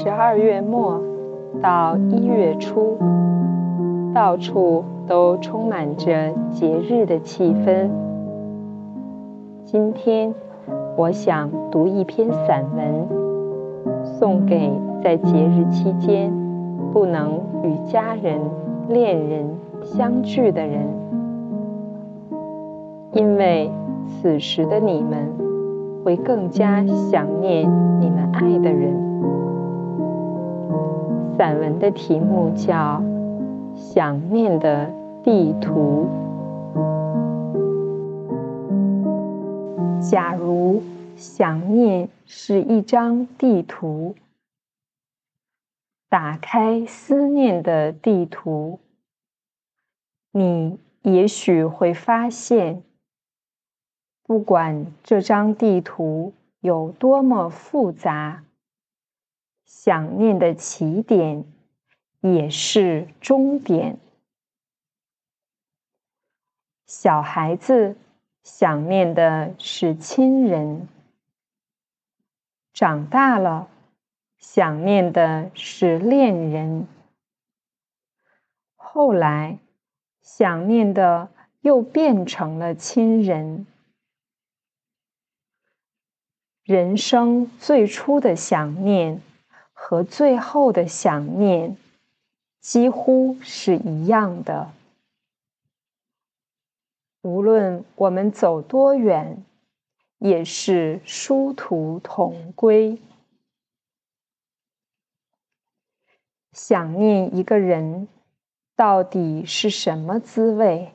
[0.00, 1.02] 十二月末
[1.60, 2.96] 到一月初，
[4.14, 7.90] 到处都充满着节日的气氛。
[9.64, 10.32] 今天，
[10.96, 13.08] 我想读一篇散文，
[14.04, 14.70] 送给
[15.02, 16.32] 在节日期间
[16.92, 18.40] 不能与家人、
[18.88, 19.48] 恋人
[19.82, 20.86] 相聚的人，
[23.10, 23.68] 因为
[24.06, 25.28] 此时的你们
[26.04, 27.68] 会更加想念
[27.98, 29.07] 你们爱的人。
[31.38, 33.00] 散文的题目叫
[33.76, 34.92] 《想念的
[35.22, 36.08] 地图》。
[40.10, 40.82] 假如
[41.14, 44.16] 想念是一张地图，
[46.08, 48.80] 打开思念的地图，
[50.32, 52.82] 你也许会发现，
[54.24, 58.42] 不管这张地图有多么复杂。
[59.68, 61.44] 想念的起点
[62.20, 63.98] 也是终点。
[66.86, 67.94] 小孩子
[68.42, 70.88] 想念的是亲人，
[72.72, 73.68] 长大了
[74.38, 76.88] 想念的是恋人，
[78.74, 79.58] 后来
[80.22, 83.66] 想念的又变成了亲人。
[86.62, 89.20] 人生最初的想念。
[89.80, 91.76] 和最后的想念
[92.60, 94.72] 几乎是一样的。
[97.22, 99.42] 无论我们走多远，
[100.18, 102.98] 也是殊途同归。
[106.52, 108.08] 想念一个人，
[108.76, 110.92] 到底是什么滋味？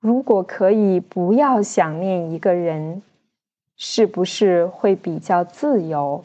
[0.00, 3.02] 如果可以不要想念一个人，
[3.76, 6.24] 是不是会比较自由？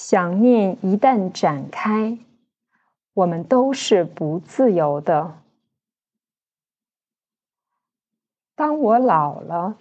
[0.00, 2.16] 想念一旦展开，
[3.14, 5.42] 我们都是不自由的。
[8.54, 9.76] 当我老了，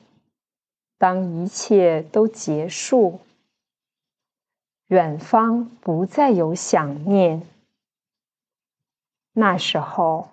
[0.97, 3.19] 当一切都结束，
[4.87, 7.43] 远方不再有想念，
[9.33, 10.29] 那时候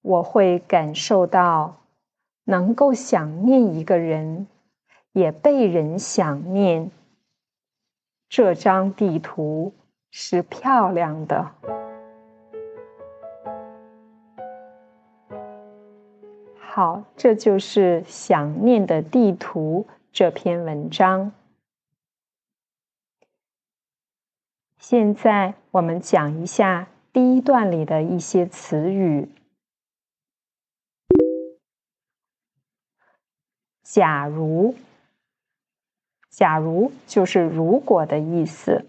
[0.00, 1.82] 我会感受到，
[2.44, 4.46] 能够想念一个人，
[5.12, 6.90] 也被人想念。
[8.28, 9.72] 这张地图
[10.10, 11.52] 是漂亮的。
[16.58, 21.32] 好，这就是《想念的地图》这篇文章。
[24.76, 29.30] 现在我们讲一下第一段里的一些词语。
[33.82, 34.74] 假如。
[36.36, 38.84] 假如就是如果的意思，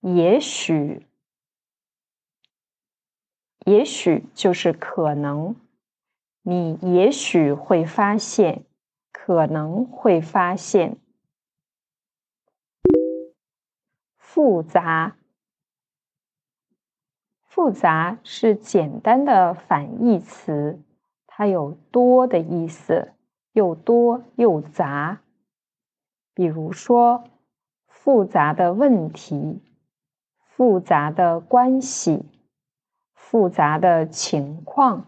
[0.00, 1.06] 也许，
[3.66, 5.54] 也许就是可能，
[6.40, 8.64] 你也许会发现，
[9.12, 10.96] 可能会发现，
[14.16, 15.18] 复杂，
[17.42, 20.80] 复杂是简单的反义词，
[21.26, 23.13] 它有多的意思。
[23.54, 25.22] 又多又杂，
[26.34, 27.22] 比如说
[27.86, 29.62] 复杂的问题、
[30.40, 32.26] 复杂的关系、
[33.14, 35.06] 复杂的情况。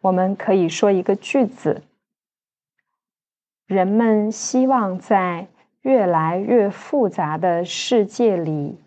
[0.00, 1.82] 我们可以说一个句子：
[3.66, 5.48] 人们希望在
[5.82, 8.78] 越来越复杂的世界里。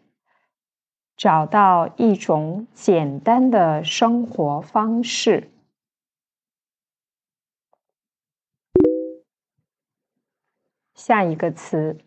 [1.21, 5.51] 找到一种简单的生活方式。
[10.95, 11.99] 下一个词，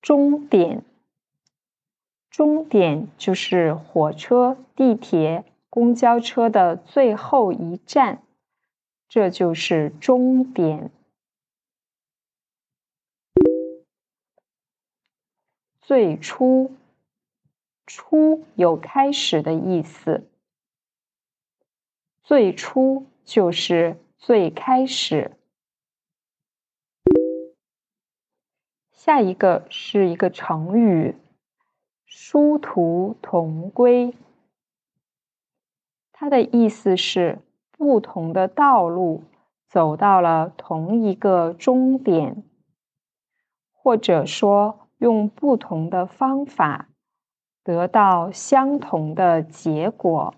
[0.00, 0.82] 终点。
[2.30, 8.22] 终点就是火车、地铁、公交车的最后一站，
[9.10, 10.90] 这就是终点。
[15.82, 16.72] 最初。
[17.94, 20.26] 初有开始的意思，
[22.22, 25.36] 最初就是最开始。
[28.90, 31.16] 下一个是一个成语，
[32.06, 34.14] 殊途同归。
[36.12, 37.40] 它的意思是
[37.72, 39.24] 不同的道路
[39.68, 42.42] 走到了同一个终点，
[43.70, 46.88] 或者说用不同的方法。
[47.62, 50.34] 得到相同的结果。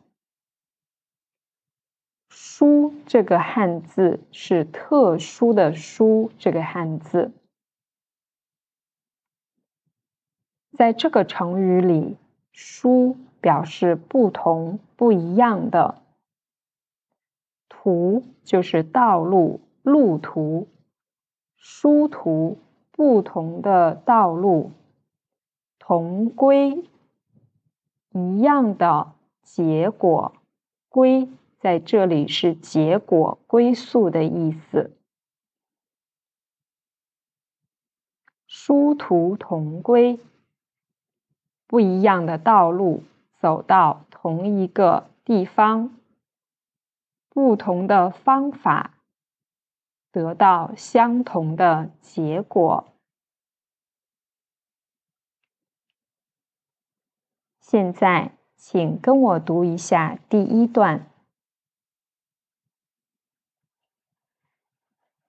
[2.28, 7.32] 书这个汉字是特殊的“书”这个汉字，
[10.76, 12.16] 在这个成语里
[12.52, 16.02] ，“书”表示不同、不一样的
[17.68, 20.66] ；“途”就是道路、路途
[21.56, 22.58] ；“殊途”
[22.90, 24.70] 不同的道路
[25.78, 26.84] ；“同归”
[28.14, 29.12] 一样的
[29.43, 30.32] 结果
[30.88, 31.28] ；“归”。
[31.64, 34.99] 在这里是结果归宿的意思，
[38.46, 40.20] 殊途同归，
[41.66, 43.02] 不一样的道路
[43.40, 45.99] 走到同一个地方，
[47.31, 48.99] 不同的方法
[50.12, 52.94] 得到相同的结果。
[57.66, 61.11] 现在，请跟我读一下第一段。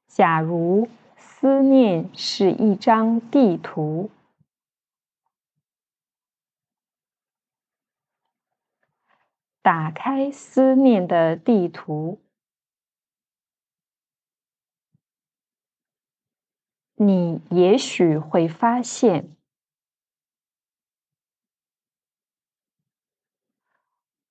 [0.06, 4.12] 假如思念是一张地图，
[9.62, 12.20] 打开思念的地图，
[16.96, 19.35] 你也许会发现，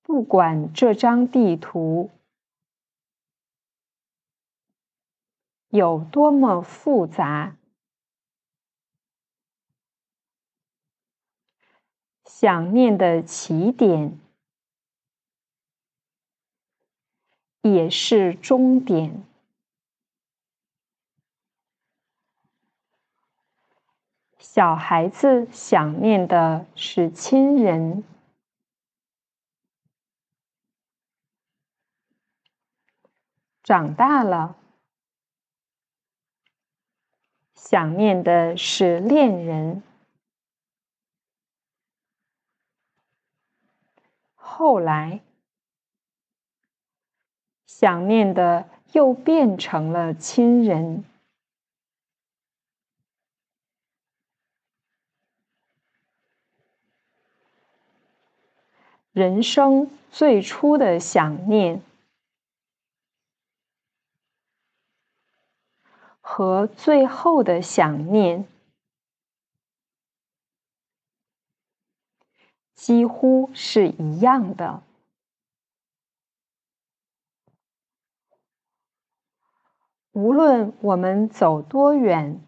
[0.04, 2.10] 不管这张地图。
[5.70, 7.56] 有多么复杂？
[12.24, 14.20] 想念的起点
[17.62, 19.24] 也是终点。
[24.38, 28.04] 小孩子想念的是亲人，
[33.64, 34.56] 长大了。
[37.54, 39.82] 想念的是恋人，
[44.34, 45.22] 后来
[47.64, 51.02] 想念的又变成了亲人。
[59.12, 61.82] 人生最初的想念。
[66.26, 68.48] 和最后的想念
[72.74, 74.82] 几乎是一样的。
[80.12, 82.40] 无论我们走多远，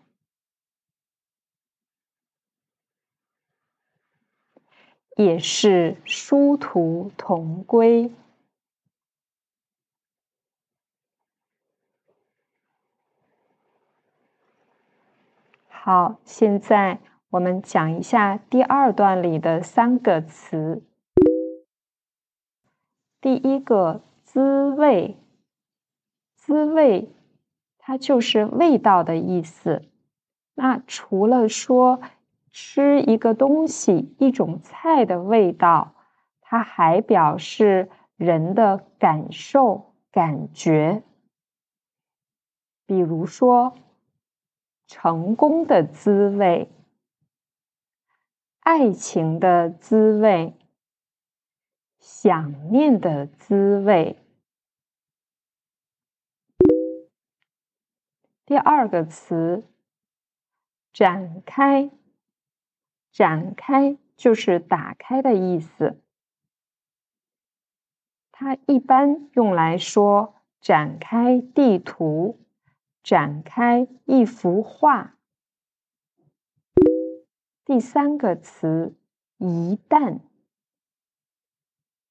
[5.17, 8.11] 也是殊途同归。
[15.87, 16.99] 好，现在
[17.31, 20.83] 我们讲一下第二段里的三个词。
[23.21, 25.17] 第一个“滋味”，
[26.35, 27.15] 滋味，
[27.79, 29.85] 它就是味道的意思。
[30.57, 32.01] 那除了说
[32.51, 35.95] 吃一个东西、一种菜的味道，
[36.41, 41.05] 它还表示人的感受、感觉。
[42.87, 43.73] 比如说。
[44.87, 46.71] 成功的滋味，
[48.61, 50.55] 爱情的滋味，
[51.99, 54.17] 想念的滋味。
[58.45, 59.65] 第二个词，
[60.93, 61.91] 展开，
[63.11, 66.01] 展开就是打开的意思。
[68.31, 72.39] 它一般用来说展开地图。
[73.07, 75.15] 展开一幅画。
[77.65, 78.97] 第三个词，
[79.39, 80.19] 一旦，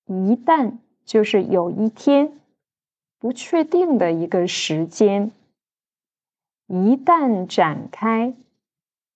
[0.05, 2.39] 一旦就是有一天，
[3.19, 5.33] 不确定的一个时间。
[6.67, 8.33] 一旦展开，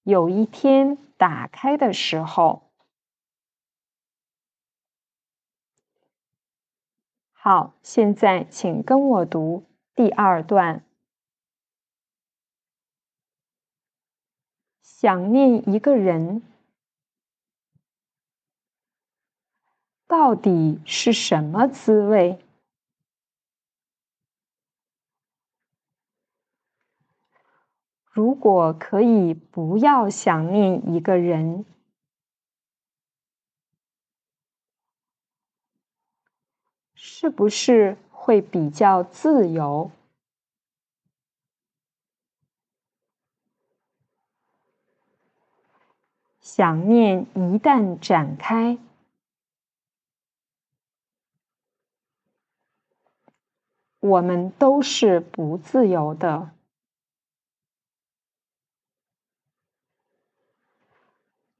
[0.04, 2.64] 有一天打开的时候。
[7.32, 9.64] 好，现在请跟我读
[9.96, 10.84] 第二段。
[15.02, 16.42] 想念一个人。
[20.06, 22.38] 到底是什么滋味？
[28.12, 31.64] 如果可以不要想念一个人
[36.94, 39.90] 是不是会比较自由？
[46.60, 48.78] 想念一旦展开，
[54.02, 56.52] 我们都是不自由的。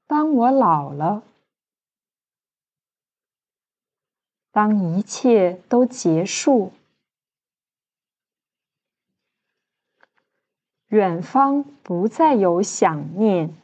[0.06, 1.22] 当我老了。
[4.50, 6.74] 当一切都结束，
[10.88, 13.56] 远方不再有想念，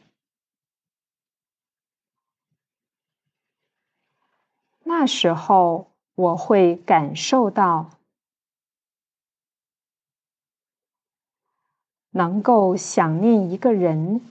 [4.87, 7.89] 那时候我会感受到，
[12.11, 14.21] 能够想念一个人，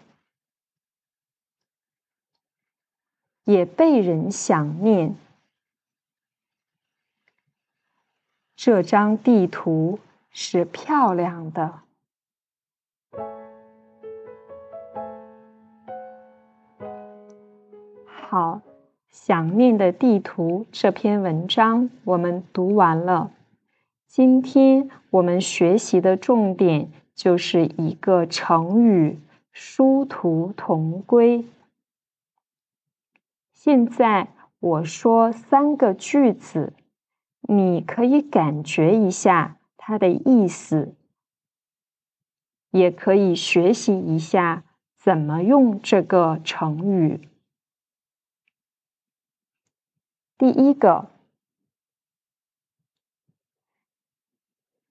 [3.45, 5.15] 也被人想念。
[8.57, 11.83] 这张地图是漂亮的。
[18.07, 18.63] 好，
[19.11, 23.31] 想念的地图这篇文章我们读完了。
[24.07, 29.19] 今天我们学习的重点就是一个成语
[29.53, 31.45] “殊途同归”。
[33.53, 34.29] 现在
[34.61, 36.73] 我说三个句子。
[37.49, 40.97] 你可以感觉一下它的意思，
[42.73, 44.65] 也可以学习一下
[44.97, 47.29] 怎么用这个成语。
[50.38, 51.09] 第一个，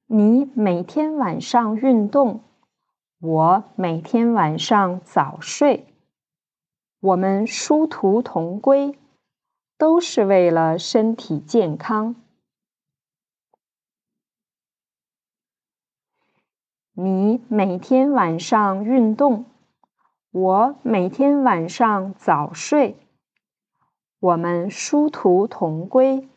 [0.07, 2.43] 你每天晚上运动，
[3.19, 5.85] 我每天晚上早睡，
[6.99, 8.97] 我们殊途同归，
[9.77, 12.15] 都是为了身体健康。
[16.93, 19.45] 你每天晚上运动，
[20.31, 22.97] 我每天晚上早睡，
[24.19, 26.27] 我们殊途同归，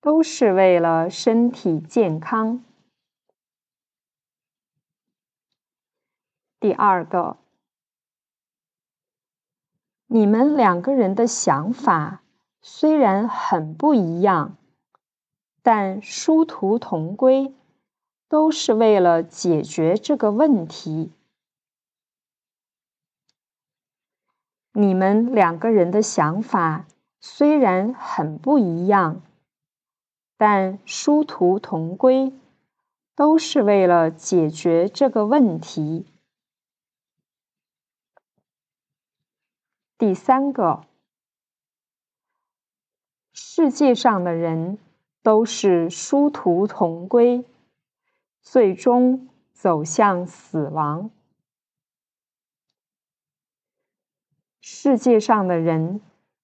[0.00, 2.64] 都是为了身体健康。
[6.58, 7.36] 第二个，
[10.06, 12.22] 你们两个人的想法
[12.60, 14.56] 虽然很不一样，
[15.62, 17.54] 但殊途同归。
[18.28, 21.10] 都是为了解决这个问题。
[24.70, 26.86] 你们两个人的想法
[27.20, 29.22] 虽然很不一样，
[30.36, 32.32] 但殊途同归，
[33.14, 36.06] 都是为了解决这个问题。
[39.96, 40.86] 第三个，
[43.32, 44.78] 世界上的人
[45.22, 47.44] 都是殊途同归。
[48.42, 51.10] 最终走向死亡。
[54.60, 56.00] 世界上的人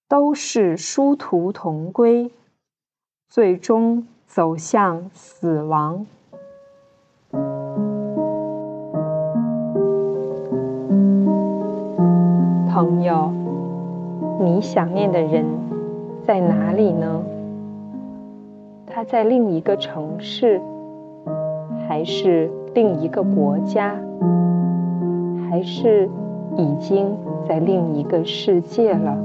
[0.09, 2.31] 都是殊途同归，
[3.29, 6.07] 最终走向死亡。
[12.69, 13.33] 朋友，
[14.41, 15.45] 你想念的人
[16.27, 17.23] 在哪里呢？
[18.87, 20.61] 他在另一个城市。
[21.89, 23.97] 还是另一个国家，
[25.49, 26.11] 还是
[26.57, 27.17] 已经
[27.49, 29.17] 在另一个世界了。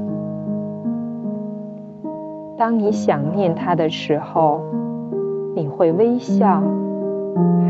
[2.62, 4.62] 当你想念他的时候，
[5.56, 6.62] 你会微笑，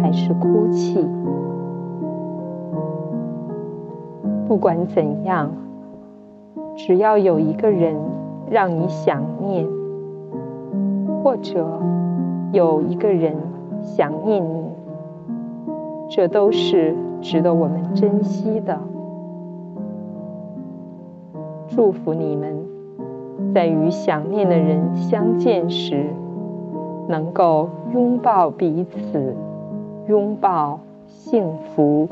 [0.02, 1.08] 还是哭泣？
[4.50, 5.50] 不管怎样，
[6.76, 7.96] 只要有一个人
[8.50, 9.66] 让你想念，
[11.24, 11.66] 或者
[12.52, 13.34] 有一个人
[13.82, 14.66] 想念你。
[16.10, 18.78] 这都是值得我们珍惜的。
[21.70, 22.54] 祝福你们，
[23.54, 26.08] 在与想念的人相见时，
[27.08, 29.36] 能够拥抱彼此，
[30.08, 31.46] 拥抱幸
[31.76, 32.08] 福。